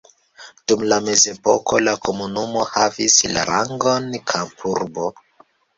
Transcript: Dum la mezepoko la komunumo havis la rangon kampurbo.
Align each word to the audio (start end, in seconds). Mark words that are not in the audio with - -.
Dum 0.71 0.85
la 0.93 0.97
mezepoko 1.07 1.81
la 1.83 1.95
komunumo 2.07 2.67
havis 2.73 3.21
la 3.37 3.47
rangon 3.55 4.13
kampurbo. 4.35 5.11